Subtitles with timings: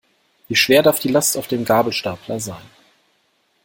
[0.47, 2.63] Wie schwer darf die Last auf dem Gabelstapler sein?